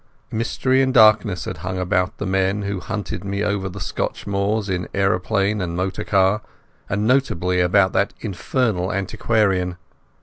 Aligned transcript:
Mystery 0.31 0.81
and 0.81 0.91
darkness 0.91 1.45
had 1.45 1.57
hung 1.57 1.77
about 1.77 2.17
the 2.17 2.25
men 2.25 2.63
who 2.63 2.79
hunted 2.79 3.23
me 3.23 3.43
over 3.43 3.69
the 3.69 3.79
Scotch 3.79 4.25
moor 4.25 4.63
in 4.67 4.87
aeroplane 4.95 5.61
and 5.61 5.75
motor 5.77 6.03
car, 6.03 6.41
and 6.89 7.05
notably 7.05 7.59
about 7.61 7.93
that 7.93 8.15
infernal 8.19 8.91
antiquarian. 8.91 9.77